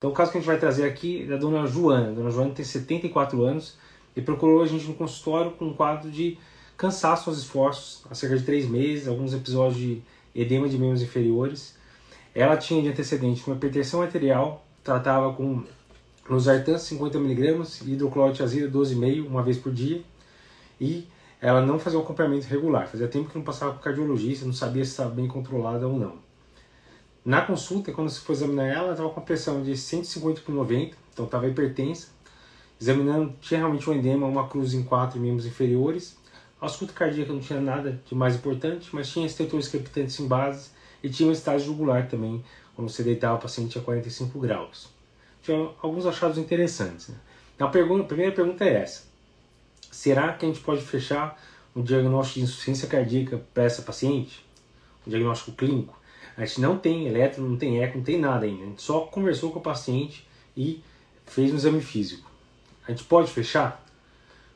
[0.00, 2.08] Então o caso que a gente vai trazer aqui é da dona Joana.
[2.08, 3.76] A dona Joana tem 74 anos
[4.16, 6.38] e procurou a gente no consultório com um quadro de
[6.74, 10.02] cansaço aos esforços há cerca de 3 meses, alguns episódios de
[10.34, 11.76] edema de membros inferiores.
[12.34, 15.62] Ela tinha de antecedente uma hipertensão arterial, tratava com
[16.26, 20.00] losartan 50mg e hidroclorotiazida 12,5 uma vez por dia.
[20.80, 21.06] E
[21.42, 22.88] ela não fazia um acompanhamento regular.
[22.88, 26.29] Fazia tempo que não passava com cardiologista, não sabia se estava bem controlada ou não.
[27.24, 30.96] Na consulta, quando se foi examinar ela, ela estava com pressão de 150 por 90,
[31.12, 32.08] então estava hipertensa.
[32.80, 36.16] Examinando, tinha realmente um edema, uma cruz em quatro membros inferiores.
[36.58, 40.70] A ausculta cardíaca não tinha nada de mais importante, mas tinha estetores crepitantes em base
[41.02, 42.42] e tinha um estágio jugular também,
[42.74, 44.88] quando você deitava o paciente a 45 graus.
[45.42, 47.08] Tinha alguns achados interessantes.
[47.08, 47.16] Né?
[47.54, 49.04] Então a, pergunta, a primeira pergunta é essa.
[49.90, 51.38] Será que a gente pode fechar
[51.76, 54.42] um diagnóstico de insuficiência cardíaca para essa paciente?
[55.06, 56.00] Um diagnóstico clínico?
[56.36, 58.62] A gente não tem eletro, não tem eco, não tem nada ainda.
[58.62, 60.82] A gente só conversou com o paciente e
[61.26, 62.30] fez um exame físico.
[62.86, 63.84] A gente pode fechar?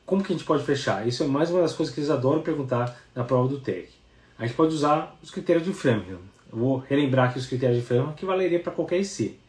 [0.05, 1.07] Como que a gente pode fechar?
[1.07, 3.89] Isso é mais uma das coisas que eles adoram perguntar na prova do TEC.
[4.37, 6.19] A gente pode usar os critérios de Framingham.
[6.51, 9.39] Eu vou relembrar aqui os critérios de Framingham que valeria para qualquer IC.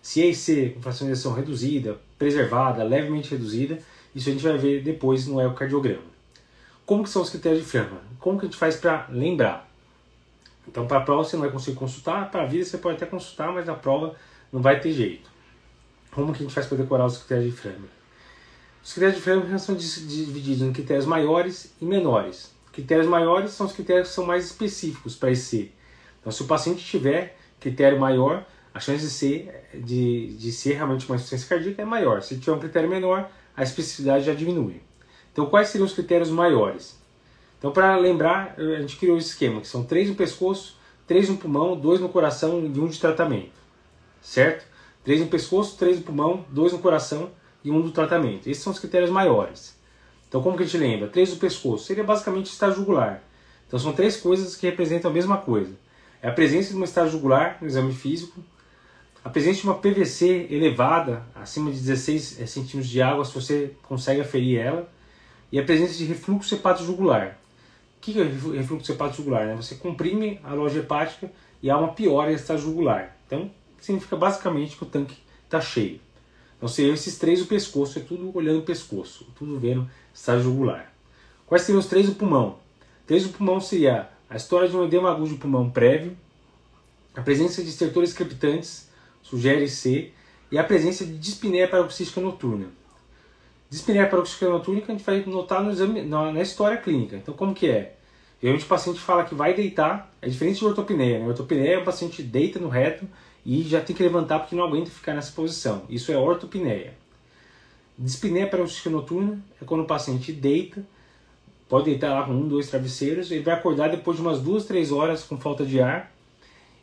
[0.00, 3.78] Se é IC com ejeção reduzida, preservada, levemente reduzida,
[4.14, 6.02] isso a gente vai ver depois no ecocardiograma.
[6.86, 8.00] Como que são os critérios de Framingham?
[8.18, 9.67] Como que a gente faz para lembrar?
[10.68, 13.06] Então, para a prova você não vai conseguir consultar, para a vida você pode até
[13.06, 14.14] consultar, mas na prova
[14.52, 15.30] não vai ter jeito.
[16.12, 17.88] Como que a gente faz para decorar os critérios de Framingham?
[18.84, 22.52] Os critérios de Framingham são divididos em critérios maiores e menores.
[22.70, 25.72] Critérios maiores são os critérios que são mais específicos para esse.
[26.20, 31.06] Então, se o paciente tiver critério maior, a chance de ser, de, de ser realmente
[31.06, 32.22] uma insuficiência cardíaca é maior.
[32.22, 34.82] Se tiver um critério menor, a especificidade já diminui.
[35.32, 36.97] Então, quais seriam os critérios maiores?
[37.58, 41.36] Então, para lembrar, a gente criou esse esquema, que são três no pescoço, três no
[41.36, 43.58] pulmão, dois no coração e um de tratamento.
[44.22, 44.66] Certo?
[45.02, 47.30] Três no pescoço, três no pulmão, dois no coração
[47.64, 48.48] e um do tratamento.
[48.48, 49.76] Esses são os critérios maiores.
[50.28, 51.08] Então, como que a gente lembra?
[51.08, 53.22] Três no pescoço seria basicamente estágio jugular.
[53.66, 55.72] Então, são três coisas que representam a mesma coisa.
[56.22, 58.42] É a presença de uma estágio jugular no exame físico,
[59.24, 63.74] a presença de uma PVC elevada, acima de 16 eh, centímetros de água, se você
[63.82, 64.88] consegue aferir ela,
[65.50, 67.37] e a presença de refluxo hepatojugular.
[67.98, 69.46] O que é refluxo hepatojugular?
[69.46, 69.56] Né?
[69.56, 73.16] Você comprime a loja hepática e há uma piora jugular.
[73.26, 73.50] Então,
[73.80, 76.00] significa basicamente que o tanque está cheio.
[76.56, 80.92] Então, seriam esses três o pescoço, é tudo olhando o pescoço, tudo vendo estágio jugular.
[81.44, 82.58] Quais seriam os três do pulmão?
[83.04, 86.16] Três do pulmão seria a história de um edema agudo de pulmão prévio,
[87.16, 88.88] a presença de estertores crepitantes,
[89.22, 90.14] sugere ser,
[90.52, 92.68] e a presença de dispneia paroxística noturna.
[93.70, 97.16] Dispneia paroxística noturna a gente vai notar no exame, na, na, história clínica.
[97.16, 97.96] Então, como que é?
[98.40, 101.18] Geralmente o paciente fala que vai deitar, é diferente de ortopneia.
[101.18, 101.26] Né?
[101.26, 103.06] Ortopneia é o paciente deita no reto
[103.44, 105.82] e já tem que levantar porque não aguenta ficar nessa posição.
[105.88, 106.94] Isso é ortopneia.
[107.98, 110.86] Dispneia paroxística noturna é quando o paciente deita,
[111.68, 114.90] pode deitar lá com um, dois travesseiros, ele vai acordar depois de umas duas, três
[114.92, 116.10] horas com falta de ar,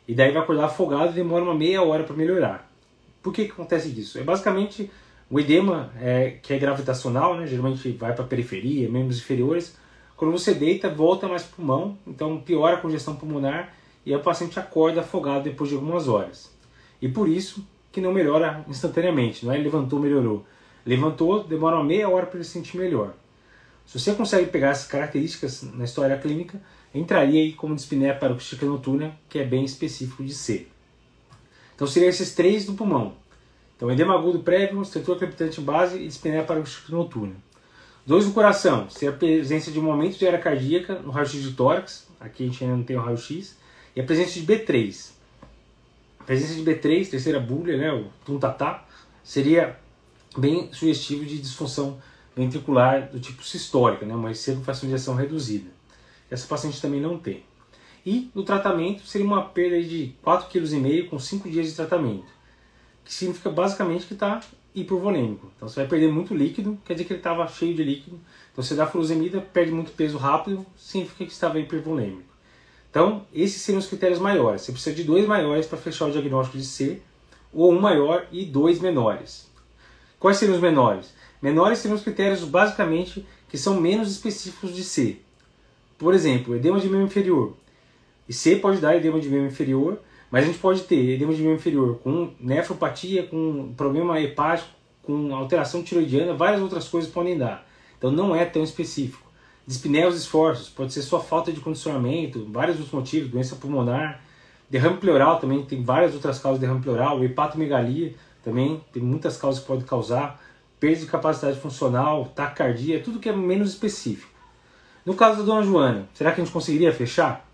[0.06, 2.70] e daí vai acordar afogado e demora uma meia hora para melhorar.
[3.22, 4.18] Por que, que acontece isso?
[4.18, 4.90] É basicamente
[5.28, 9.76] o edema, é, que é gravitacional, né, geralmente vai para a periferia, membros inferiores.
[10.16, 14.20] Quando você deita, volta mais para o pulmão, então piora a congestão pulmonar e o
[14.20, 16.50] paciente acorda afogado depois de algumas horas.
[17.02, 20.46] E por isso que não melhora instantaneamente, não é levantou, melhorou.
[20.84, 23.14] Levantou, demora uma meia hora para ele se sentir melhor.
[23.84, 26.60] Se você consegue pegar essas características na história clínica,
[26.94, 30.70] entraria aí como dispneia paroxística noturna, que é bem específico de ser.
[31.74, 33.14] Então seriam esses três do pulmão.
[33.76, 37.34] Então, edema agudo prévio, estrutura crepitante base e dispneia paroxística noturna.
[38.06, 41.52] Dois no coração, se a presença de um aumento de área cardíaca no raio-x de
[41.52, 43.56] tórax, aqui a gente ainda não tem o raio-x,
[43.94, 45.10] e a presença de B3.
[46.20, 48.86] A presença de B3, terceira bulha, né, o tuntatá,
[49.22, 49.78] seria
[50.38, 51.98] bem sugestivo de disfunção
[52.34, 55.68] ventricular do tipo sistólica, né, uma ação reduzida.
[56.30, 57.44] Essa paciente também não tem.
[58.04, 62.35] E no tratamento seria uma perda de 4,5 kg com 5 dias de tratamento
[63.06, 64.40] que significa basicamente que está
[64.74, 65.50] hipovolêmico.
[65.56, 68.20] Então você vai perder muito líquido, quer dizer que ele estava cheio de líquido.
[68.52, 72.34] Então você dá furosemida, perde muito peso rápido, significa que estava hipervolêmico.
[72.90, 74.62] Então esses seriam os critérios maiores.
[74.62, 77.00] Você precisa de dois maiores para fechar o diagnóstico de C,
[77.52, 79.48] ou um maior e dois menores.
[80.18, 81.14] Quais seriam os menores?
[81.40, 85.20] Menores seriam os critérios basicamente que são menos específicos de C.
[85.96, 87.56] Por exemplo, edema de membro inferior.
[88.28, 90.00] E C pode dar edema de membro inferior,
[90.30, 94.70] mas a gente pode ter edema de membro inferior com nefropatia, com problema hepático,
[95.02, 97.66] com alteração tiroidiana, várias outras coisas podem dar.
[97.96, 99.26] Então não é tão específico.
[99.66, 104.20] Dispneia os esforços, pode ser só falta de condicionamento, vários outros motivos, doença pulmonar,
[104.70, 108.14] derrame pleural também, tem várias outras causas de derrame pleural, hepatomegalia
[108.46, 110.40] também tem muitas causas que podem causar,
[110.78, 114.30] perda de capacidade funcional, taquicardia, tudo que é menos específico.
[115.04, 117.45] No caso da dona Joana, será que a gente conseguiria fechar?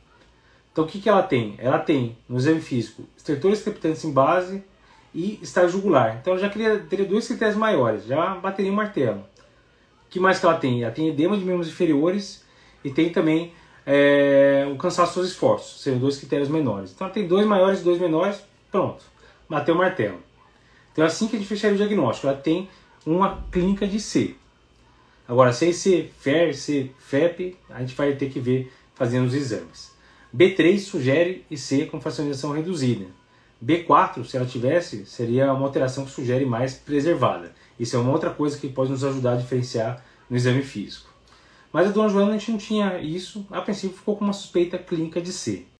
[0.72, 1.54] Então o que, que ela tem?
[1.58, 4.64] Ela tem no exame físico estertores crepitantes em base
[5.14, 6.18] e estágio jugular.
[6.20, 9.20] Então ela já queria, teria dois critérios maiores, já bateria o martelo.
[10.06, 10.82] O que mais que ela tem?
[10.82, 12.44] Ela tem edema de membros inferiores
[12.82, 13.52] e tem também
[13.86, 16.92] é, o cansaço dos esforços, seriam dois critérios menores.
[16.92, 19.04] Então ela tem dois maiores e dois menores, pronto,
[19.48, 20.18] bateu o martelo.
[20.92, 22.28] Então é assim que a gente fecharia o diagnóstico.
[22.28, 22.68] Ela tem
[23.04, 24.36] uma clínica de C.
[25.26, 29.34] Agora, se é C, FER, C, FEP, a gente vai ter que ver fazendo os
[29.34, 29.91] exames.
[30.34, 33.06] B3 sugere IC com fracionação reduzida.
[33.62, 37.52] B4, se ela tivesse, seria uma alteração que sugere mais preservada.
[37.78, 41.12] Isso é uma outra coisa que pode nos ajudar a diferenciar no exame físico.
[41.72, 44.78] Mas a dona Joana a gente não tinha isso, a princípio ficou com uma suspeita
[44.78, 45.66] clínica de C.